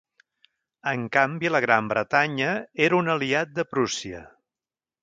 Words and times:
En 0.91 1.03
canvi 1.17 1.51
la 1.51 1.61
Gran 1.67 1.91
Bretanya 1.91 2.49
era 2.87 2.99
un 3.03 3.13
aliat 3.19 3.57
de 3.61 3.71
Prússia. 3.75 4.27